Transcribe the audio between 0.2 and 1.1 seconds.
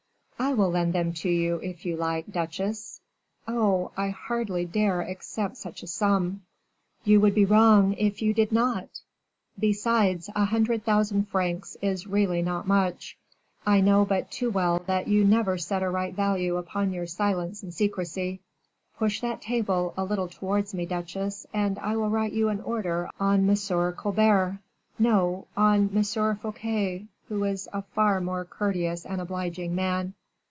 "I will lend